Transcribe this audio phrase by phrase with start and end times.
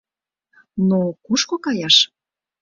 [0.89, 1.95] Но кушко каяш?